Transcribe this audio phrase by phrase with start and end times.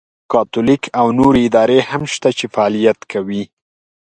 [0.31, 3.43] کاتولیک او نورې ادارې هم شته چې فعالیت کوي.